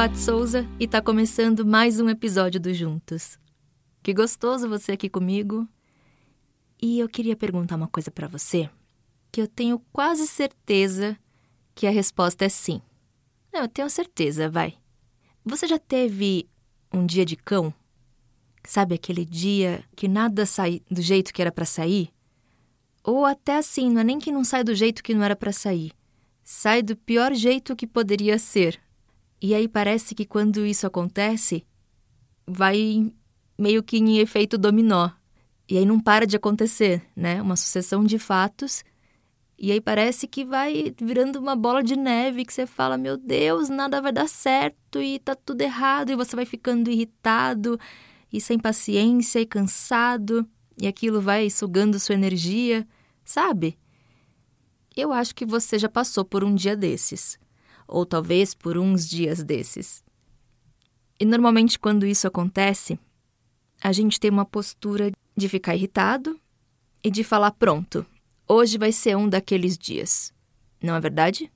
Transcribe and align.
Pat 0.00 0.16
Souza 0.16 0.66
e 0.80 0.88
tá 0.88 1.02
começando 1.02 1.62
mais 1.66 2.00
um 2.00 2.08
episódio 2.08 2.58
do 2.58 2.72
Juntos. 2.72 3.38
Que 4.02 4.14
gostoso 4.14 4.66
você 4.66 4.92
aqui 4.92 5.10
comigo. 5.10 5.68
E 6.80 6.98
eu 6.98 7.06
queria 7.06 7.36
perguntar 7.36 7.76
uma 7.76 7.86
coisa 7.86 8.10
para 8.10 8.26
você, 8.26 8.70
que 9.30 9.42
eu 9.42 9.46
tenho 9.46 9.78
quase 9.92 10.26
certeza 10.26 11.18
que 11.74 11.86
a 11.86 11.90
resposta 11.90 12.46
é 12.46 12.48
sim. 12.48 12.80
Não, 13.52 13.60
eu 13.60 13.68
tenho 13.68 13.90
certeza, 13.90 14.48
vai. 14.48 14.72
Você 15.44 15.66
já 15.66 15.78
teve 15.78 16.48
um 16.90 17.04
dia 17.04 17.26
de 17.26 17.36
cão? 17.36 17.70
Sabe 18.64 18.94
aquele 18.94 19.26
dia 19.26 19.84
que 19.94 20.08
nada 20.08 20.46
sai 20.46 20.80
do 20.90 21.02
jeito 21.02 21.30
que 21.30 21.42
era 21.42 21.52
para 21.52 21.66
sair? 21.66 22.10
Ou 23.04 23.26
até 23.26 23.58
assim, 23.58 23.90
não 23.90 24.00
é 24.00 24.04
nem 24.04 24.18
que 24.18 24.32
não 24.32 24.44
sai 24.44 24.64
do 24.64 24.74
jeito 24.74 25.02
que 25.02 25.12
não 25.12 25.22
era 25.22 25.36
para 25.36 25.52
sair. 25.52 25.92
Sai 26.42 26.82
do 26.82 26.96
pior 26.96 27.34
jeito 27.34 27.76
que 27.76 27.86
poderia 27.86 28.38
ser. 28.38 28.80
E 29.42 29.54
aí 29.54 29.66
parece 29.66 30.14
que 30.14 30.26
quando 30.26 30.66
isso 30.66 30.86
acontece, 30.86 31.64
vai 32.46 33.10
meio 33.58 33.82
que 33.82 33.96
em 33.96 34.18
efeito 34.18 34.58
dominó. 34.58 35.10
E 35.68 35.78
aí 35.78 35.86
não 35.86 35.98
para 35.98 36.26
de 36.26 36.36
acontecer, 36.36 37.02
né? 37.16 37.40
Uma 37.40 37.56
sucessão 37.56 38.04
de 38.04 38.18
fatos. 38.18 38.84
E 39.58 39.72
aí 39.72 39.80
parece 39.80 40.26
que 40.26 40.44
vai 40.44 40.94
virando 41.00 41.38
uma 41.38 41.56
bola 41.56 41.82
de 41.82 41.96
neve 41.96 42.44
que 42.44 42.52
você 42.52 42.66
fala: 42.66 42.98
"Meu 42.98 43.16
Deus, 43.16 43.68
nada 43.68 44.02
vai 44.02 44.12
dar 44.12 44.28
certo 44.28 45.00
e 45.00 45.18
tá 45.18 45.34
tudo 45.34 45.62
errado", 45.62 46.10
e 46.10 46.16
você 46.16 46.36
vai 46.36 46.44
ficando 46.44 46.90
irritado 46.90 47.78
e 48.32 48.40
sem 48.40 48.58
paciência 48.58 49.40
e 49.40 49.46
cansado, 49.46 50.46
e 50.80 50.86
aquilo 50.86 51.20
vai 51.20 51.50
sugando 51.50 51.98
sua 51.98 52.14
energia, 52.14 52.86
sabe? 53.24 53.78
Eu 54.96 55.12
acho 55.12 55.34
que 55.34 55.46
você 55.46 55.78
já 55.78 55.88
passou 55.88 56.24
por 56.24 56.44
um 56.44 56.54
dia 56.54 56.76
desses 56.76 57.38
ou 57.90 58.06
talvez 58.06 58.54
por 58.54 58.78
uns 58.78 59.08
dias 59.08 59.42
desses. 59.42 60.02
E 61.18 61.24
normalmente, 61.24 61.78
quando 61.78 62.06
isso 62.06 62.26
acontece, 62.26 62.98
a 63.82 63.92
gente 63.92 64.18
tem 64.18 64.30
uma 64.30 64.44
postura 64.44 65.10
de 65.36 65.48
ficar 65.48 65.74
irritado 65.74 66.38
e 67.02 67.10
de 67.10 67.24
falar: 67.24 67.50
pronto, 67.50 68.06
hoje 68.48 68.78
vai 68.78 68.92
ser 68.92 69.16
um 69.16 69.28
daqueles 69.28 69.76
dias. 69.76 70.32
Não 70.82 70.94
é 70.94 71.00
verdade? 71.00 71.50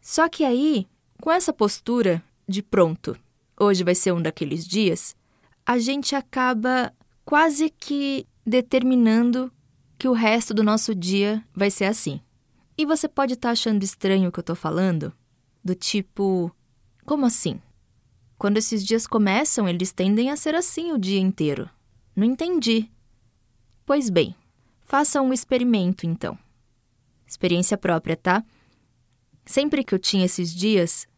Só 0.00 0.28
que 0.28 0.44
aí, 0.44 0.86
com 1.20 1.32
essa 1.32 1.52
postura 1.52 2.22
de 2.46 2.62
pronto, 2.62 3.16
hoje 3.58 3.82
vai 3.82 3.94
ser 3.94 4.12
um 4.12 4.22
daqueles 4.22 4.64
dias, 4.64 5.16
a 5.64 5.78
gente 5.78 6.14
acaba 6.14 6.92
quase 7.24 7.70
que 7.70 8.24
determinando 8.46 9.50
que 9.98 10.06
o 10.06 10.12
resto 10.12 10.54
do 10.54 10.62
nosso 10.62 10.94
dia 10.94 11.42
vai 11.52 11.70
ser 11.70 11.86
assim. 11.86 12.20
E 12.78 12.84
você 12.84 13.08
pode 13.08 13.32
estar 13.32 13.48
tá 13.48 13.52
achando 13.52 13.82
estranho 13.82 14.28
o 14.28 14.32
que 14.32 14.38
eu 14.38 14.42
estou 14.42 14.54
falando, 14.54 15.12
do 15.66 15.74
tipo: 15.74 16.50
como 17.04 17.26
assim? 17.26 17.60
Quando 18.38 18.56
esses 18.56 18.84
dias 18.84 19.06
começam, 19.06 19.68
eles 19.68 19.92
tendem 19.92 20.30
a 20.30 20.36
ser 20.36 20.54
assim 20.54 20.92
o 20.92 20.98
dia 20.98 21.18
inteiro. 21.18 21.68
Não 22.14 22.24
entendi. 22.24 22.88
Pois 23.84 24.08
bem, 24.08 24.34
faça 24.84 25.20
um 25.20 25.32
experimento 25.32 26.06
então. 26.06 26.38
Experiência 27.26 27.76
própria, 27.76 28.16
tá? 28.16 28.44
Sempre 29.44 29.82
que 29.82 29.94
eu 29.94 29.98
tinha 29.98 30.24
esses 30.24 30.54
dias, 30.54 31.08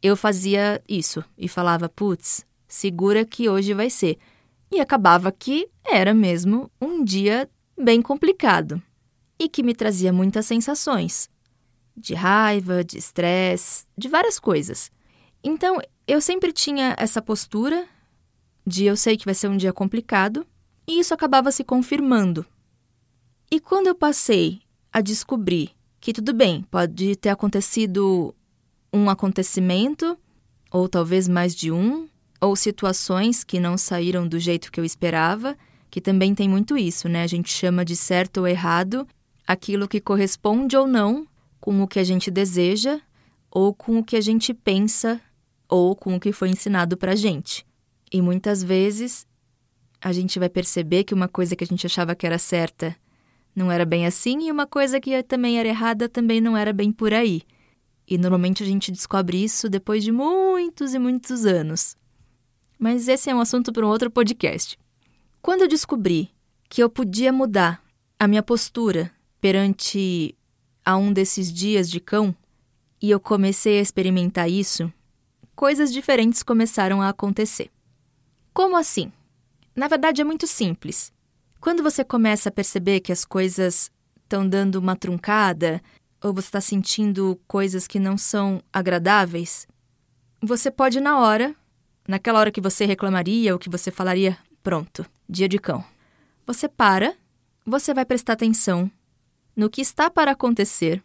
eu 0.00 0.16
fazia 0.16 0.80
isso 0.88 1.24
e 1.36 1.48
falava: 1.48 1.88
putz, 1.88 2.46
segura 2.68 3.24
que 3.24 3.48
hoje 3.48 3.74
vai 3.74 3.90
ser. 3.90 4.18
E 4.70 4.80
acabava 4.80 5.30
que 5.32 5.68
era 5.84 6.12
mesmo 6.14 6.70
um 6.80 7.04
dia 7.04 7.48
bem 7.76 8.00
complicado 8.02 8.82
e 9.38 9.48
que 9.48 9.62
me 9.62 9.74
trazia 9.74 10.12
muitas 10.12 10.46
sensações 10.46 11.28
de 11.96 12.14
raiva, 12.14 12.84
de 12.84 12.98
estresse, 12.98 13.86
de 13.96 14.08
várias 14.08 14.38
coisas. 14.38 14.90
Então, 15.42 15.80
eu 16.06 16.20
sempre 16.20 16.52
tinha 16.52 16.94
essa 16.98 17.22
postura 17.22 17.86
de 18.66 18.84
eu 18.84 18.96
sei 18.96 19.16
que 19.16 19.24
vai 19.24 19.34
ser 19.34 19.48
um 19.48 19.56
dia 19.56 19.72
complicado, 19.72 20.44
e 20.86 20.98
isso 20.98 21.14
acabava 21.14 21.52
se 21.52 21.62
confirmando. 21.62 22.44
E 23.50 23.60
quando 23.60 23.86
eu 23.86 23.94
passei 23.94 24.60
a 24.92 25.00
descobrir 25.00 25.70
que 26.00 26.12
tudo 26.12 26.32
bem, 26.32 26.62
pode 26.70 27.16
ter 27.16 27.28
acontecido 27.28 28.34
um 28.92 29.08
acontecimento, 29.08 30.18
ou 30.70 30.88
talvez 30.88 31.28
mais 31.28 31.54
de 31.54 31.70
um, 31.70 32.08
ou 32.40 32.54
situações 32.56 33.44
que 33.44 33.60
não 33.60 33.78
saíram 33.78 34.26
do 34.26 34.38
jeito 34.38 34.70
que 34.70 34.80
eu 34.80 34.84
esperava, 34.84 35.56
que 35.90 36.00
também 36.00 36.34
tem 36.34 36.48
muito 36.48 36.76
isso, 36.76 37.08
né? 37.08 37.22
A 37.22 37.26
gente 37.26 37.52
chama 37.52 37.84
de 37.84 37.96
certo 37.96 38.38
ou 38.38 38.46
errado 38.46 39.06
aquilo 39.46 39.88
que 39.88 40.00
corresponde 40.00 40.76
ou 40.76 40.86
não 40.86 41.26
com 41.60 41.82
o 41.82 41.88
que 41.88 41.98
a 41.98 42.04
gente 42.04 42.30
deseja, 42.30 43.00
ou 43.50 43.74
com 43.74 43.98
o 43.98 44.04
que 44.04 44.16
a 44.16 44.20
gente 44.20 44.52
pensa, 44.52 45.20
ou 45.68 45.96
com 45.96 46.14
o 46.14 46.20
que 46.20 46.32
foi 46.32 46.48
ensinado 46.48 46.96
para 46.96 47.16
gente. 47.16 47.66
E 48.12 48.22
muitas 48.22 48.62
vezes 48.62 49.26
a 50.00 50.12
gente 50.12 50.38
vai 50.38 50.48
perceber 50.48 51.04
que 51.04 51.14
uma 51.14 51.28
coisa 51.28 51.56
que 51.56 51.64
a 51.64 51.66
gente 51.66 51.86
achava 51.86 52.14
que 52.14 52.26
era 52.26 52.38
certa 52.38 52.96
não 53.54 53.72
era 53.72 53.86
bem 53.86 54.06
assim, 54.06 54.46
e 54.46 54.52
uma 54.52 54.66
coisa 54.66 55.00
que 55.00 55.22
também 55.22 55.58
era 55.58 55.68
errada 55.68 56.08
também 56.08 56.40
não 56.40 56.56
era 56.56 56.72
bem 56.72 56.92
por 56.92 57.14
aí. 57.14 57.42
E 58.06 58.18
normalmente 58.18 58.62
a 58.62 58.66
gente 58.66 58.92
descobre 58.92 59.42
isso 59.42 59.68
depois 59.68 60.04
de 60.04 60.12
muitos 60.12 60.94
e 60.94 60.98
muitos 60.98 61.46
anos. 61.46 61.96
Mas 62.78 63.08
esse 63.08 63.30
é 63.30 63.34
um 63.34 63.40
assunto 63.40 63.72
para 63.72 63.84
um 63.84 63.88
outro 63.88 64.10
podcast. 64.10 64.78
Quando 65.40 65.62
eu 65.62 65.68
descobri 65.68 66.30
que 66.68 66.82
eu 66.82 66.90
podia 66.90 67.32
mudar 67.32 67.82
a 68.18 68.28
minha 68.28 68.42
postura 68.42 69.10
perante 69.40 70.34
a 70.86 70.96
um 70.96 71.12
desses 71.12 71.52
dias 71.52 71.90
de 71.90 71.98
cão 71.98 72.32
e 73.02 73.10
eu 73.10 73.18
comecei 73.18 73.80
a 73.80 73.82
experimentar 73.82 74.48
isso, 74.48 74.90
coisas 75.56 75.92
diferentes 75.92 76.44
começaram 76.44 77.02
a 77.02 77.08
acontecer. 77.08 77.70
Como 78.54 78.76
assim? 78.76 79.12
Na 79.74 79.88
verdade, 79.88 80.22
é 80.22 80.24
muito 80.24 80.46
simples. 80.46 81.12
Quando 81.60 81.82
você 81.82 82.04
começa 82.04 82.48
a 82.48 82.52
perceber 82.52 83.00
que 83.00 83.10
as 83.10 83.24
coisas 83.24 83.90
estão 84.22 84.48
dando 84.48 84.76
uma 84.76 84.94
truncada, 84.94 85.82
ou 86.22 86.32
você 86.32 86.46
está 86.46 86.60
sentindo 86.60 87.38
coisas 87.48 87.86
que 87.86 87.98
não 87.98 88.16
são 88.16 88.62
agradáveis, 88.72 89.66
você 90.40 90.70
pode, 90.70 91.00
na 91.00 91.18
hora, 91.18 91.54
naquela 92.06 92.38
hora 92.38 92.52
que 92.52 92.60
você 92.60 92.86
reclamaria 92.86 93.52
ou 93.52 93.58
que 93.58 93.68
você 93.68 93.90
falaria, 93.90 94.38
pronto, 94.62 95.04
dia 95.28 95.48
de 95.48 95.58
cão. 95.58 95.84
Você 96.46 96.68
para, 96.68 97.14
você 97.66 97.92
vai 97.92 98.04
prestar 98.04 98.34
atenção 98.34 98.90
no 99.56 99.70
que 99.70 99.80
está 99.80 100.10
para 100.10 100.32
acontecer. 100.32 101.02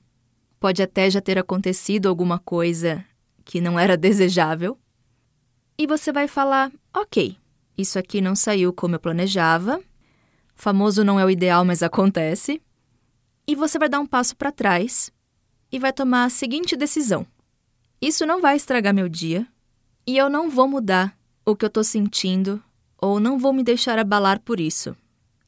Pode 0.59 0.83
até 0.83 1.09
já 1.09 1.21
ter 1.21 1.39
acontecido 1.39 2.09
alguma 2.09 2.37
coisa 2.37 3.03
que 3.45 3.61
não 3.61 3.79
era 3.79 3.95
desejável. 3.95 4.77
E 5.77 5.87
você 5.87 6.11
vai 6.11 6.27
falar: 6.27 6.71
ok, 6.93 7.37
isso 7.77 7.97
aqui 7.97 8.19
não 8.19 8.35
saiu 8.35 8.73
como 8.73 8.95
eu 8.95 8.99
planejava. 8.99 9.81
Famoso 10.53 11.03
não 11.03 11.19
é 11.19 11.25
o 11.25 11.29
ideal, 11.29 11.65
mas 11.65 11.81
acontece. 11.81 12.61
E 13.47 13.55
você 13.55 13.79
vai 13.79 13.89
dar 13.89 13.99
um 13.99 14.05
passo 14.05 14.35
para 14.35 14.51
trás 14.51 15.11
e 15.71 15.79
vai 15.79 15.93
tomar 15.93 16.25
a 16.25 16.29
seguinte 16.29 16.75
decisão: 16.75 17.25
isso 17.99 18.25
não 18.25 18.41
vai 18.41 18.57
estragar 18.57 18.93
meu 18.93 19.07
dia 19.09 19.47
e 20.05 20.17
eu 20.17 20.29
não 20.29 20.49
vou 20.49 20.67
mudar 20.67 21.17
o 21.45 21.55
que 21.55 21.65
eu 21.65 21.67
estou 21.67 21.83
sentindo 21.83 22.61
ou 22.97 23.19
não 23.19 23.39
vou 23.39 23.51
me 23.51 23.63
deixar 23.63 23.97
abalar 23.97 24.39
por 24.41 24.59
isso. 24.59 24.95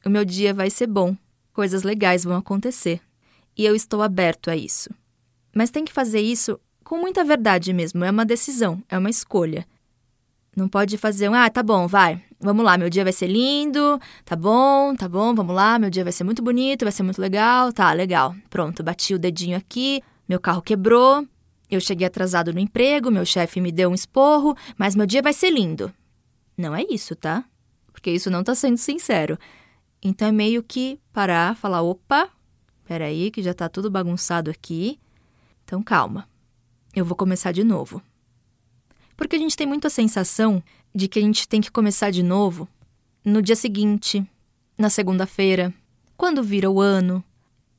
O 0.04 0.10
meu 0.10 0.24
dia 0.24 0.52
vai 0.52 0.70
ser 0.70 0.86
bom 0.86 1.16
coisas 1.54 1.84
legais 1.84 2.24
vão 2.24 2.36
acontecer. 2.36 3.00
E 3.56 3.64
eu 3.64 3.74
estou 3.74 4.02
aberto 4.02 4.50
a 4.50 4.56
isso. 4.56 4.90
Mas 5.54 5.70
tem 5.70 5.84
que 5.84 5.92
fazer 5.92 6.20
isso 6.20 6.60
com 6.82 6.98
muita 6.98 7.24
verdade 7.24 7.72
mesmo. 7.72 8.04
É 8.04 8.10
uma 8.10 8.26
decisão, 8.26 8.82
é 8.88 8.98
uma 8.98 9.08
escolha. 9.08 9.66
Não 10.56 10.68
pode 10.68 10.98
fazer 10.98 11.28
um, 11.28 11.34
ah, 11.34 11.48
tá 11.48 11.62
bom, 11.62 11.88
vai, 11.88 12.22
vamos 12.38 12.64
lá, 12.64 12.78
meu 12.78 12.88
dia 12.88 13.02
vai 13.02 13.12
ser 13.12 13.26
lindo, 13.26 13.98
tá 14.24 14.36
bom, 14.36 14.94
tá 14.94 15.08
bom, 15.08 15.34
vamos 15.34 15.54
lá, 15.54 15.80
meu 15.80 15.90
dia 15.90 16.04
vai 16.04 16.12
ser 16.12 16.22
muito 16.22 16.42
bonito, 16.42 16.84
vai 16.84 16.92
ser 16.92 17.02
muito 17.02 17.20
legal, 17.20 17.72
tá, 17.72 17.92
legal. 17.92 18.36
Pronto, 18.48 18.82
bati 18.82 19.14
o 19.14 19.18
dedinho 19.18 19.56
aqui, 19.56 20.00
meu 20.28 20.38
carro 20.38 20.62
quebrou, 20.62 21.26
eu 21.68 21.80
cheguei 21.80 22.06
atrasado 22.06 22.52
no 22.52 22.60
emprego, 22.60 23.10
meu 23.10 23.26
chefe 23.26 23.60
me 23.60 23.72
deu 23.72 23.90
um 23.90 23.94
esporro, 23.94 24.56
mas 24.78 24.94
meu 24.94 25.06
dia 25.06 25.22
vai 25.22 25.32
ser 25.32 25.50
lindo. 25.50 25.92
Não 26.56 26.72
é 26.72 26.84
isso, 26.88 27.16
tá? 27.16 27.44
Porque 27.92 28.12
isso 28.12 28.30
não 28.30 28.44
tá 28.44 28.54
sendo 28.54 28.76
sincero. 28.76 29.36
Então 30.04 30.28
é 30.28 30.32
meio 30.32 30.62
que 30.62 31.00
parar, 31.14 31.56
falar: 31.56 31.80
opa, 31.80 32.28
peraí, 32.84 33.30
que 33.30 33.42
já 33.42 33.54
tá 33.54 33.70
tudo 33.70 33.90
bagunçado 33.90 34.50
aqui. 34.50 35.00
Então 35.64 35.82
calma, 35.82 36.28
eu 36.94 37.06
vou 37.06 37.16
começar 37.16 37.50
de 37.50 37.64
novo. 37.64 38.02
Porque 39.16 39.36
a 39.36 39.38
gente 39.38 39.56
tem 39.56 39.66
muito 39.66 39.86
a 39.86 39.90
sensação 39.90 40.62
de 40.94 41.08
que 41.08 41.18
a 41.18 41.22
gente 41.22 41.48
tem 41.48 41.60
que 41.60 41.70
começar 41.70 42.10
de 42.10 42.22
novo 42.22 42.68
no 43.24 43.40
dia 43.40 43.56
seguinte, 43.56 44.24
na 44.76 44.90
segunda-feira, 44.90 45.72
quando 46.16 46.42
vira 46.42 46.70
o 46.70 46.80
ano. 46.80 47.24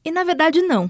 E 0.04 0.12
na 0.12 0.24
verdade, 0.24 0.62
não. 0.64 0.90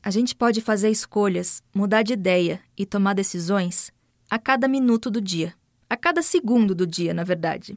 A 0.00 0.10
gente 0.10 0.34
pode 0.34 0.60
fazer 0.60 0.90
escolhas, 0.90 1.60
mudar 1.74 2.02
de 2.02 2.12
ideia 2.12 2.60
e 2.76 2.86
tomar 2.86 3.14
decisões 3.14 3.92
a 4.30 4.38
cada 4.38 4.68
minuto 4.68 5.10
do 5.10 5.20
dia, 5.20 5.54
a 5.90 5.96
cada 5.96 6.22
segundo 6.22 6.72
do 6.74 6.86
dia, 6.86 7.12
na 7.12 7.24
verdade. 7.24 7.76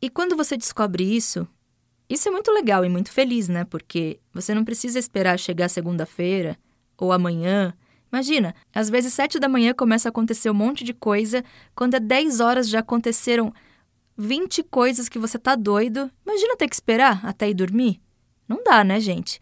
E 0.00 0.08
quando 0.08 0.36
você 0.36 0.56
descobre 0.56 1.02
isso, 1.02 1.48
isso 2.12 2.28
é 2.28 2.32
muito 2.32 2.50
legal 2.50 2.84
e 2.84 2.88
muito 2.88 3.10
feliz, 3.10 3.48
né? 3.48 3.64
Porque 3.64 4.20
você 4.32 4.54
não 4.54 4.64
precisa 4.64 4.98
esperar 4.98 5.38
chegar 5.38 5.68
segunda-feira 5.68 6.58
ou 6.96 7.12
amanhã, 7.12 7.74
Imagina, 8.12 8.54
às 8.74 8.90
vezes 8.90 9.14
sete 9.14 9.38
da 9.38 9.48
manhã 9.48 9.72
começa 9.72 10.06
a 10.06 10.10
acontecer 10.10 10.50
um 10.50 10.54
monte 10.54 10.84
de 10.84 10.92
coisa, 10.92 11.42
quando 11.74 11.94
é 11.94 12.00
10 12.00 12.40
horas 12.40 12.68
já 12.68 12.80
aconteceram 12.80 13.54
20 14.18 14.62
coisas 14.64 15.08
que 15.08 15.18
você 15.18 15.38
tá 15.38 15.54
doido. 15.54 16.10
Imagina 16.26 16.54
ter 16.58 16.68
que 16.68 16.74
esperar 16.74 17.24
até 17.24 17.48
ir 17.48 17.54
dormir? 17.54 18.02
Não 18.46 18.62
dá, 18.62 18.84
né, 18.84 19.00
gente? 19.00 19.40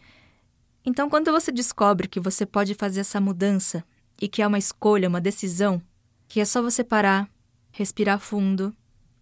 Então, 0.85 1.09
quando 1.09 1.33
você 1.33 1.51
descobre 1.51 2.07
que 2.07 2.19
você 2.19 2.45
pode 2.45 2.73
fazer 2.73 3.01
essa 3.01 3.19
mudança 3.19 3.83
e 4.21 4.29
que 4.29 4.41
é 4.41 4.47
uma 4.47 4.57
escolha, 4.57 5.09
uma 5.09 5.19
decisão, 5.19 5.81
que 6.29 6.39
é 6.39 6.45
só 6.45 6.61
você 6.61 6.81
parar, 6.81 7.29
respirar 7.73 8.19
fundo, 8.19 8.73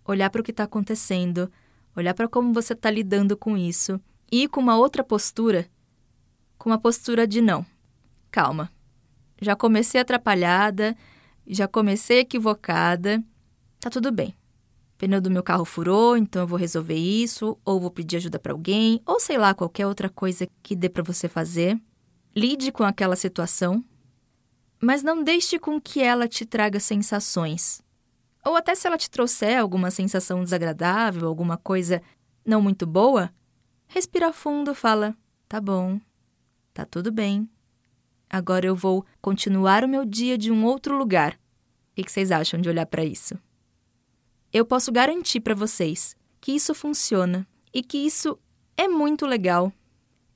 olhar 0.05 0.29
para 0.29 0.41
o 0.41 0.43
que 0.43 0.51
está 0.51 0.65
acontecendo, 0.65 1.51
olhar 1.95 2.13
para 2.13 2.27
como 2.27 2.53
você 2.53 2.73
está 2.73 2.89
lidando 2.89 3.35
com 3.35 3.57
isso 3.57 3.99
e 4.31 4.47
com 4.47 4.59
uma 4.59 4.77
outra 4.77 5.03
postura, 5.03 5.67
com 6.57 6.69
uma 6.69 6.79
postura 6.79 7.27
de 7.27 7.41
não. 7.41 7.65
Calma. 8.31 8.71
Já 9.41 9.55
comecei 9.55 10.01
atrapalhada, 10.01 10.95
já 11.47 11.67
comecei 11.67 12.19
equivocada, 12.19 13.23
tá 13.79 13.89
tudo 13.89 14.11
bem 14.11 14.35
pneu 14.99 15.21
do 15.21 15.31
meu 15.31 15.41
carro 15.41 15.63
furou, 15.63 16.17
então 16.17 16.43
eu 16.43 16.47
vou 16.47 16.59
resolver 16.59 16.93
isso, 16.93 17.57
ou 17.63 17.79
vou 17.79 17.89
pedir 17.89 18.17
ajuda 18.17 18.37
para 18.37 18.51
alguém, 18.51 19.01
ou 19.05 19.17
sei 19.17 19.37
lá, 19.37 19.53
qualquer 19.53 19.87
outra 19.87 20.09
coisa 20.09 20.47
que 20.61 20.75
dê 20.75 20.89
para 20.89 21.01
você 21.01 21.29
fazer. 21.29 21.79
Lide 22.35 22.69
com 22.71 22.83
aquela 22.83 23.15
situação, 23.15 23.83
mas 24.79 25.01
não 25.01 25.23
deixe 25.23 25.57
com 25.57 25.79
que 25.79 26.01
ela 26.01 26.27
te 26.27 26.45
traga 26.45 26.81
sensações. 26.81 27.81
Ou 28.45 28.55
até 28.55 28.73
se 28.75 28.87
ela 28.87 28.97
te 28.97 29.09
trouxer 29.09 29.59
alguma 29.59 29.91
sensação 29.91 30.43
desagradável, 30.43 31.27
alguma 31.27 31.57
coisa 31.57 32.01
não 32.45 32.61
muito 32.61 32.85
boa, 32.87 33.31
respira 33.87 34.33
fundo, 34.33 34.73
fala: 34.73 35.15
"Tá 35.47 35.59
bom. 35.59 35.99
Tá 36.73 36.85
tudo 36.85 37.11
bem. 37.11 37.49
Agora 38.29 38.65
eu 38.65 38.75
vou 38.75 39.05
continuar 39.21 39.83
o 39.83 39.89
meu 39.89 40.05
dia 40.05 40.37
de 40.37 40.51
um 40.51 40.65
outro 40.65 40.97
lugar." 40.97 41.39
O 41.97 42.01
que 42.01 42.09
vocês 42.09 42.31
acham 42.31 42.61
de 42.61 42.69
olhar 42.69 42.85
para 42.85 43.03
isso? 43.03 43.37
eu 44.51 44.65
posso 44.65 44.91
garantir 44.91 45.39
para 45.39 45.53
vocês 45.53 46.15
que 46.41 46.51
isso 46.51 46.73
funciona 46.73 47.47
e 47.73 47.83
que 47.83 47.97
isso 47.97 48.37
é 48.75 48.87
muito 48.87 49.25
legal 49.25 49.71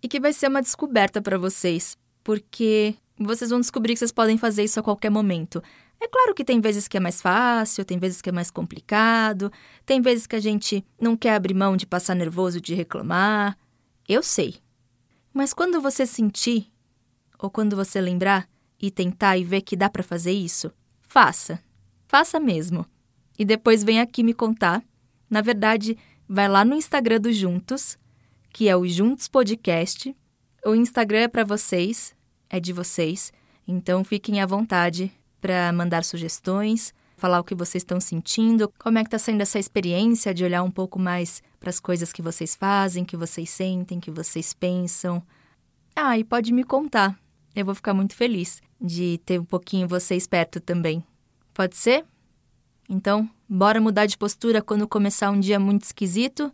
e 0.02 0.08
que 0.08 0.20
vai 0.20 0.34
ser 0.34 0.48
uma 0.48 0.62
descoberta 0.62 1.22
para 1.22 1.38
vocês, 1.38 1.98
porque 2.24 2.96
vocês 3.18 3.50
vão 3.50 3.60
descobrir 3.60 3.94
que 3.94 4.00
vocês 4.00 4.12
podem 4.12 4.38
fazer 4.38 4.64
isso 4.64 4.80
a 4.80 4.84
qualquer 4.84 5.10
momento. 5.10 5.64
É 6.00 6.08
claro 6.08 6.34
que 6.34 6.44
tem 6.44 6.60
vezes 6.60 6.88
que 6.88 6.98
é 6.98 7.00
mais 7.00 7.22
fácil, 7.22 7.86
tem 7.86 7.98
vezes 7.98 8.22
que 8.22 8.30
é 8.30 8.32
mais 8.32 8.52
complicado, 8.52 9.52
tem 9.86 10.02
vezes 10.02 10.28
que 10.28 10.36
a 10.36 10.40
gente 10.40 10.86
não 11.00 11.16
quer 11.16 11.36
abrir 11.36 11.54
mão 11.54 11.78
de 11.78 11.86
passar 11.86 12.16
nervoso, 12.16 12.60
de 12.60 12.74
reclamar. 12.74 13.58
Eu 14.08 14.22
sei. 14.22 14.56
Mas 15.34 15.54
quando 15.54 15.82
você 15.82 16.06
sentir, 16.06 16.72
ou 17.40 17.50
quando 17.50 17.76
você 17.76 18.02
lembrar 18.02 18.48
e 18.82 18.92
tentar 18.92 19.38
e 19.38 19.44
ver 19.44 19.62
que 19.62 19.76
dá 19.76 19.90
para 19.90 20.04
fazer 20.04 20.34
isso, 20.34 20.72
faça. 21.02 21.64
Faça 22.06 22.40
mesmo 22.40 22.86
e 23.38 23.46
depois 23.46 23.84
vem 23.84 24.00
aqui 24.00 24.24
me 24.24 24.34
contar. 24.34 24.84
Na 25.30 25.42
verdade, 25.42 25.98
vai 26.28 26.48
lá 26.48 26.64
no 26.64 26.76
Instagram 26.76 27.20
do 27.20 27.32
Juntos, 27.32 27.98
que 28.52 28.70
é 28.70 28.76
o 28.76 28.88
Juntos 28.88 29.28
Podcast. 29.28 30.16
O 30.66 30.76
Instagram 30.76 31.22
é 31.22 31.28
para 31.28 31.44
vocês, 31.44 32.16
é 32.50 32.60
de 32.60 32.72
vocês, 32.72 33.34
então 33.68 34.04
fiquem 34.04 34.42
à 34.42 34.46
vontade 34.46 35.12
para 35.44 35.74
mandar 35.74 36.06
sugestões, 36.06 36.94
falar 37.18 37.38
o 37.42 37.44
que 37.44 37.54
vocês 37.54 37.82
estão 37.82 38.00
sentindo, 38.00 38.72
como 38.80 38.98
é 38.98 39.04
que 39.04 39.10
está 39.10 39.20
sendo 39.20 39.42
essa 39.42 39.60
experiência 39.60 40.34
de 40.34 40.42
olhar 40.42 40.64
um 40.64 40.72
pouco 40.72 40.98
mais 40.98 41.44
para 41.60 41.70
as 41.70 41.82
coisas 41.82 42.14
que 42.14 42.22
vocês 42.22 42.56
fazem, 42.56 43.04
que 43.04 43.18
vocês 43.18 43.50
sentem, 43.50 44.00
que 44.00 44.10
vocês 44.10 44.54
pensam. 44.54 45.22
Ah, 45.94 46.18
e 46.18 46.24
pode 46.24 46.54
me 46.54 46.64
contar. 46.64 47.20
Eu 47.54 47.66
vou 47.66 47.76
ficar 47.76 47.94
muito 47.94 48.16
feliz 48.16 48.62
de 48.80 49.20
ter 49.26 49.38
um 49.38 49.44
pouquinho 49.44 49.86
vocês 49.86 50.26
perto 50.26 50.62
também. 50.62 51.04
Pode 51.54 51.76
ser? 51.76 52.06
Então, 52.88 53.30
bora 53.48 53.82
mudar 53.82 54.06
de 54.06 54.18
postura 54.18 54.62
quando 54.62 54.88
começar 54.88 55.30
um 55.30 55.42
dia 55.42 55.60
muito 55.60 55.84
esquisito, 55.84 56.54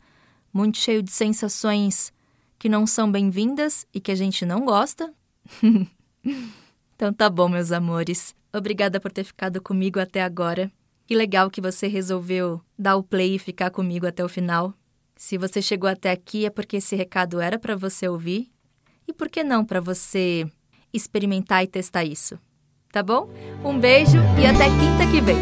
muito 0.52 0.80
cheio 0.80 1.04
de 1.04 1.12
sensações 1.12 2.12
que 2.58 2.68
não 2.68 2.88
são 2.88 3.12
bem-vindas 3.12 3.86
e 3.94 4.02
que 4.02 4.12
a 4.12 4.16
gente 4.16 4.48
não 4.48 4.66
gosta? 4.66 5.14
Então 7.00 7.14
tá 7.14 7.30
bom, 7.30 7.48
meus 7.48 7.72
amores. 7.72 8.36
Obrigada 8.54 9.00
por 9.00 9.10
ter 9.10 9.24
ficado 9.24 9.62
comigo 9.62 10.02
até 10.02 10.22
agora. 10.22 10.70
Que 11.08 11.16
legal 11.16 11.50
que 11.50 11.62
você 11.62 11.88
resolveu 11.88 12.60
dar 12.78 12.98
o 12.98 13.04
play 13.04 13.36
e 13.36 13.40
ficar 13.40 13.72
comigo 13.72 14.06
até 14.06 14.22
o 14.22 14.28
final. 14.28 14.74
Se 15.16 15.38
você 15.38 15.62
chegou 15.62 15.90
até 15.90 16.12
aqui 16.12 16.46
é 16.46 16.50
porque 16.50 16.76
esse 16.76 16.98
recado 16.98 17.40
era 17.40 17.58
para 17.58 17.74
você 17.74 18.06
ouvir 18.10 18.52
e 19.08 19.14
por 19.14 19.30
que 19.30 19.46
não 19.46 19.64
para 19.64 19.80
você 19.80 20.46
experimentar 20.94 21.64
e 21.64 21.68
testar 21.68 22.04
isso. 22.04 22.38
Tá 22.92 23.02
bom? 23.02 23.30
Um 23.64 23.80
beijo 23.80 24.18
e 24.38 24.46
até 24.46 24.66
quinta 24.66 25.10
que 25.10 25.22
vem. 25.22 25.38